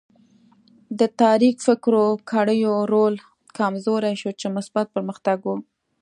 د 0.99 1.01
تاریک 1.21 1.55
فکرو 1.67 2.05
کړیو 2.31 2.73
رول 2.93 3.13
کمزوری 3.57 4.13
شو 4.21 4.31
چې 4.39 4.47
مثبت 4.57 4.85
پرمختګ 4.95 5.37
و. 5.43 5.49